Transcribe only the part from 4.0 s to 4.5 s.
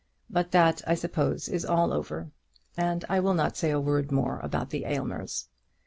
more